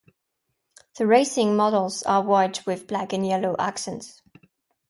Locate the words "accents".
3.59-4.23